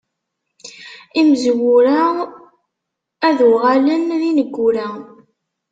[1.19, 1.97] Imezwura
[3.27, 4.87] ad uɣalen d ineggura.